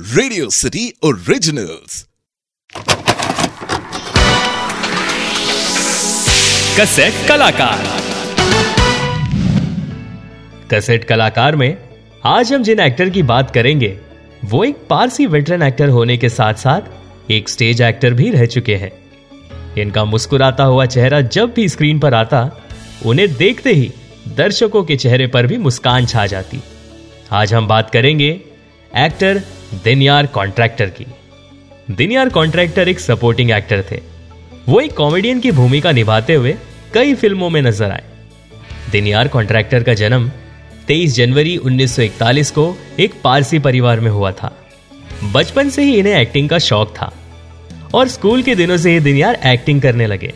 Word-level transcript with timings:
Radio 0.00 0.50
city 0.50 0.92
originals 1.04 2.06
cassette 6.80 7.28
कलाकार। 7.28 7.84
Cassette 10.74 11.04
कलाकार 11.04 11.56
में 11.56 11.76
आज 12.24 12.52
हम 12.52 12.62
जिन 12.62 12.80
एक्टर 12.80 13.10
की 13.10 13.22
बात 13.22 13.50
करेंगे, 13.50 13.98
वो 14.44 14.64
एक 14.64 14.76
पारसी 14.90 15.26
वेटरन 15.26 15.62
एक्टर 15.62 15.88
होने 15.88 16.16
के 16.16 16.28
साथ 16.28 16.54
साथ 16.54 17.30
एक 17.30 17.48
स्टेज 17.48 17.82
एक्टर 17.82 18.14
भी 18.14 18.30
रह 18.30 18.46
चुके 18.46 18.76
हैं। 18.76 18.92
इनका 19.78 20.04
मुस्कुराता 20.04 20.64
हुआ 20.64 20.86
चेहरा 20.86 21.20
जब 21.20 21.54
भी 21.54 21.68
स्क्रीन 21.68 22.00
पर 22.00 22.14
आता, 22.14 22.50
उन्हें 23.06 23.34
देखते 23.34 23.72
ही 23.72 23.92
दर्शकों 24.36 24.84
के 24.84 24.96
चेहरे 24.96 25.26
पर 25.26 25.46
भी 25.46 25.58
मुस्कान 25.58 26.06
छा 26.06 26.26
जाती। 26.26 26.62
आज 27.32 27.54
हम 27.54 27.68
बात 27.68 27.90
करेंगे 27.90 28.40
एक्टर 28.98 29.42
दिनयार 29.74 30.26
कॉन्ट्रैक्टर 30.26 30.86
की। 30.86 31.06
दिनयार 31.90 32.28
कॉन्ट्रैक्टर 32.28 32.88
एक 32.88 33.00
सपोर्टिंग 33.00 33.50
एक्टर 33.50 33.84
थे। 33.90 34.00
वो 34.68 34.80
एक 34.80 34.92
कॉमेडियन 34.92 35.40
की 35.40 35.50
भूमिका 35.50 35.92
निभाते 35.92 36.34
हुए 36.34 36.56
कई 36.94 37.14
फ़िल्मों 37.14 37.50
में 37.50 37.62
नज़र 37.62 37.90
आए। 37.90 38.04
दिनयार 38.92 39.28
कॉन्ट्रैक्टर 39.28 39.82
का 39.82 39.94
जन्म 39.94 40.30
23 40.88 41.14
जनवरी 41.14 41.56
1941 41.56 42.50
को 42.50 42.78
एक 43.00 43.14
पारसी 43.24 43.58
परिवार 43.58 44.00
में 44.00 44.10
हुआ 44.10 44.32
था। 44.32 44.56
बचपन 45.32 45.70
से 45.70 45.82
ही 45.82 45.98
इन्हें 45.98 46.14
एक्टिंग 46.14 46.48
का 46.48 46.58
शौक 46.58 46.88
था। 46.88 47.12
और 47.94 48.08
स्कूल 48.08 48.42
के 48.42 48.54
दिनों 48.54 48.76
से 48.76 48.90
ही 48.90 49.00
दिनयार 49.00 49.40
एक्टिंग 49.46 49.82
करने 49.82 50.06
लगे 50.06 50.34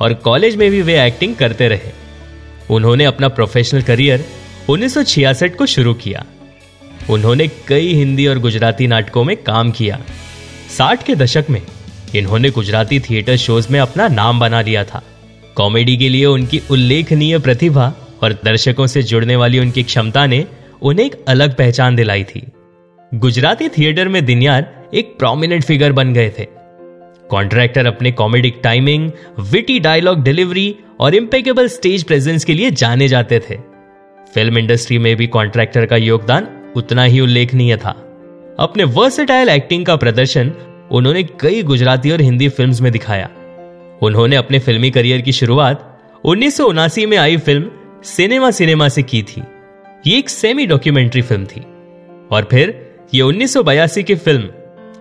और 0.00 0.14
कॉलेज 0.14 0.56
में 0.56 0.70
भी 0.70 0.82
वे 0.82 1.06
एक्टिंग 1.06 1.36
करते 1.36 1.68
रहे। 1.68 1.92
उन्होंने 2.70 3.04
अपना 3.04 3.28
प्रोफेशनल 3.28 3.82
करियर 3.82 4.24
1966 4.68 5.56
को 5.56 5.66
शुरू 5.66 5.94
किया। 5.94 6.26
उन्होंने 7.10 7.48
कई 7.68 7.94
हिंदी 7.94 8.26
और 8.26 8.38
गुजराती 8.38 8.86
नाटकों 8.86 9.24
में 9.24 9.36
काम 9.36 9.70
किया। 9.70 10.00
साठ 10.78 11.02
के 11.02 11.14
दशक 11.14 11.44
में 11.50 11.62
इन्होंने 12.16 12.50
गुजराती 12.50 13.00
थिएटर 13.00 13.36
शोज़ 13.36 13.72
में 13.72 13.80
अपना 13.80 14.08
नाम 14.08 14.40
बना 14.40 14.60
लिया 14.60 14.84
था। 14.84 15.02
कॉमेडी 15.54 15.96
के 15.96 16.08
लिए 16.08 16.24
उनकी 16.26 16.62
उल्लेखनीय 16.70 17.38
प्रतिभा 17.38 17.94
और 18.22 18.32
दर्शकों 18.32 18.86
से 18.86 19.02
जुड़ने 19.02 19.36
वाली 19.36 19.58
उनकी 19.58 19.82
क्षमता 19.82 20.26
ने 20.26 20.46
उन्हें 20.82 21.06
एक 21.06 21.24
अलग 21.28 21.56
पहचान 21.56 21.96
दिलाई 21.96 22.24
थी। 22.24 22.46
गुजराती 23.14 23.68
थिएटर 23.68 24.08
में 24.08 24.24
दिनयार 24.24 24.88
एक 24.94 25.18
प्रोमिनेंट 25.18 25.64
फिगर 25.64 25.92
बन 25.92 26.12
गए 26.12 26.32
थे। 26.38 26.46
कॉन्ट्रैक्टर 27.30 27.86
अपने 27.86 28.12
comedic 28.12 28.60
timing 28.62 29.10
witty 29.40 29.80
dialogue 29.80 30.22
delivery 30.22 30.76
और 31.00 31.14
इम्पेकेबल 31.14 31.68
स्टेज 31.68 32.02
प्रेजेंस 32.02 32.44
के 32.44 32.54
लिए 32.54 32.70
जाने 32.70 33.08
जाते 33.08 33.40
थे। 33.40 33.56
फ़िल्म 34.34 34.58
इंडस्ट्री 34.58 34.98
में 34.98 35.16
भी 35.16 35.26
कॉन्ट्रैक्टर 35.26 35.86
का 35.86 35.96
योगदान 35.96 36.48
उतना 36.76 37.02
ही 37.02 37.20
उल्लेखनीय 37.20 37.76
था। 37.76 37.90
अपने 38.58 38.84
वर्सेटाइल 38.84 39.48
एक्टिंग 39.48 39.86
का 39.86 39.96
प्रदर्शन 39.96 40.52
उन्होंने 40.90 41.22
कई 41.22 41.62
गुजराती 41.62 42.10
और 42.10 42.20
हिंदी 42.20 42.48
फिल्म्स 42.48 42.80
में 42.80 42.92
दिखाया। 42.92 43.28
उन्होंने 44.02 44.36
अपने 44.36 44.58
फिल्मी 44.58 44.90
करियर 44.90 45.20
की 45.20 45.32
शुरुआत 45.32 45.86
उन्नीस 46.24 46.60
में 46.98 47.16
आई 47.16 47.36
फ़िल्म 47.36 47.70
सिनेमा 48.04 48.50
सिनेमा 48.50 48.88
से 48.88 49.02
की 49.02 49.22
थी। 49.22 49.42
ये 50.06 50.18
एक 50.18 50.30
सेमी 50.30 50.66
डॉक्यूमेंट्री 50.66 51.22
फ़िल्म 51.22 51.44
थी। 51.44 51.60
और 52.32 52.48
फिर 52.50 52.92
ये 53.14 53.22
उन्नीस 53.22 53.54
की 53.98 54.14
फ़िल्म 54.14 54.42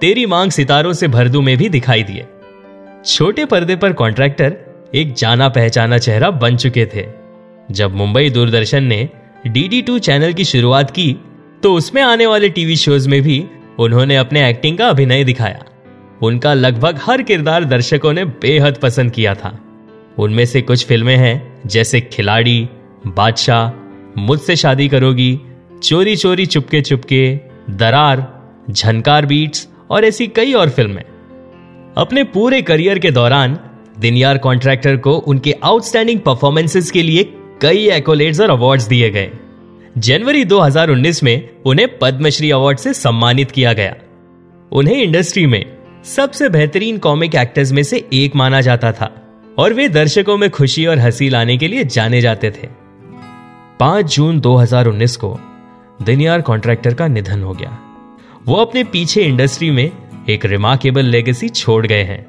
तेरी 0.00 0.26
मांग 0.26 0.50
सितारों 0.50 0.92
से 0.92 1.08
भरदू 1.08 1.40
में 1.40 1.56
भी 1.56 1.68
दिखाई 1.68 2.02
दिए। 2.02 2.26
छोटे 3.06 3.44
पर्दे 3.44 3.76
पर 3.76 3.92
कॉन्ट्रैक्टर 3.92 4.56
एक 4.94 5.12
जाना 5.12 5.48
पहचाना 5.48 5.98
चेहरा 5.98 6.30
बन 6.30 6.56
चुके 6.56 6.86
थे। 6.86 7.06
जब 7.70 7.94
मुंबई 7.94 8.30
दूरदर्शन 8.30 8.84
ने 8.84 9.08
डी 9.46 9.82
टू 9.82 9.98
चैनल 9.98 10.32
की 10.32 10.44
शुरुआत 10.44 10.90
की 10.90 11.16
तो 11.66 11.74
उसमें 11.74 12.02
आने 12.02 12.26
वाले 12.26 12.48
टीवी 12.48 12.76
शोज़ 12.76 13.08
में 13.08 13.22
भी 13.22 13.44
उन्होंने 13.78 14.16
अपने 14.16 14.50
एक्टिंग 14.50 14.78
का 14.78 14.88
अभिनय 14.88 15.24
दिखाया। 15.24 15.64
उनका 16.22 16.54
लगभग 16.54 16.98
हर 17.02 17.22
किरदार 17.22 17.64
दर्शकों 17.64 18.12
ने 18.12 18.24
बेहद 18.24 18.76
पसंद 18.76 19.10
किया 19.10 19.34
था। 19.34 19.60
उनमें 20.18 20.44
से 20.44 20.62
कुछ 20.62 20.86
फ़िल्में 20.86 21.16
हैं, 21.16 21.62
जैसे 21.66 22.00
खिलाड़ी, 22.00 22.68
बादशाह, 23.06 23.70
मुझसे 24.20 24.56
शादी 24.56 24.88
करोगी, 24.88 25.40
चोरी 25.82 26.16
चोरी 26.16 26.46
चुपके 26.46 26.80
चुपके, 26.80 27.40
दरार, 27.70 28.50
झनकार 28.70 29.26
बीट्स 29.26 29.68
और 29.90 30.04
ऐसी 30.04 30.26
कई 30.26 30.52
और 30.52 30.68
फ़िल्में। 30.68 31.04
अपने 31.96 32.24
पूरे 32.24 32.62
करियर 32.62 32.98
के 32.98 33.10
दौरान 33.10 33.58
दिनयार 33.98 34.38
कॉन्ट्रैक्टर 34.38 34.96
को 34.96 35.16
उनके 35.16 35.54
आउटस्टैंडिंग 35.64 36.20
परफॉर्मेंसेस 36.20 36.90
के 36.90 37.02
लिए 37.02 37.24
कई 37.62 37.88
एकोलेट्स 37.88 38.40
और 38.40 38.50
अवार्ड्स 38.50 38.88
दिए 38.88 39.10
गए। 39.10 39.30
जनवरी 39.98 40.44
2019 40.44 41.22
में 41.22 41.48
उन्हें 41.66 41.98
पद्मश्री 41.98 42.50
अवार्ड 42.50 42.78
से 42.78 42.94
सम्मानित 42.94 43.50
किया 43.50 43.72
गया। 43.72 43.94
उन्हें 44.72 44.96
इंडस्ट्री 44.96 45.46
में 45.46 45.76
सबसे 46.04 46.48
बेहतरीन 46.48 46.98
कॉमिक 46.98 47.34
एक्टर्स 47.34 47.72
में 47.72 47.82
से 47.82 48.08
एक 48.12 48.36
माना 48.36 48.60
जाता 48.60 48.92
था 48.92 49.14
और 49.58 49.72
वे 49.72 49.88
दर्शकों 49.88 50.36
में 50.36 50.50
खुशी 50.50 50.86
और 50.86 50.98
हँसी 50.98 51.28
लाने 51.28 51.56
के 51.56 51.68
लिए 51.68 51.84
जाने 51.84 52.20
जाते 52.20 52.50
थे। 52.50 52.68
5 53.80 54.16
जून 54.16 54.40
2019 54.40 55.16
को 55.16 55.38
दिनयार 56.02 56.40
कॉन्ट्रैक्टर 56.40 56.94
का 56.94 57.08
निधन 57.08 57.42
हो 57.42 57.52
गया। 57.52 57.78
वो 58.46 58.54
अपने 58.54 58.84
पीछे 58.84 59.22
इंडस्ट्री 59.22 59.70
में 59.70 59.90
एक 60.28 60.44
रिमार्केबल 60.44 61.04
लेगेसी 61.04 61.48
छोड़ 61.48 61.86
गए 61.86 62.02
हैं। 62.02 62.26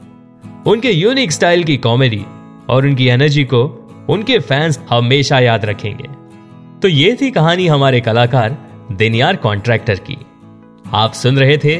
उनके 0.63 0.91
यूनिक 0.91 1.31
स्टाइल 1.31 1.63
की 1.63 1.77
कॉमेडी 1.77 2.25
और 2.69 2.85
उनकी 2.85 3.07
एनर्जी 3.07 3.43
को 3.43 3.89
उनके 4.09 4.39
फैंस 4.39 4.79
हमेशा 4.89 5.39
याद 5.39 5.65
रखेंगे। 5.65 6.16
तो 6.81 6.87
ये 6.87 7.17
थी 7.21 7.29
कहानी 7.31 7.67
हमारे 7.67 7.99
कलाकार 8.01 8.57
दिनियार 8.91 9.35
कॉन्ट्रैक्टर 9.35 9.95
की। 9.99 10.17
आप 10.93 11.13
सुन 11.13 11.37
रहे 11.37 11.57
थे 11.57 11.75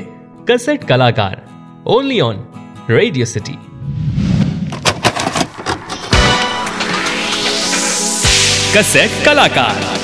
कसेट 0.49 0.83
कलाकार 0.83 1.41
only 1.87 2.19
on 2.19 2.39
radio 2.89 3.25
city 3.25 3.57
cassette 8.77 9.25
कलाकार। 9.25 9.96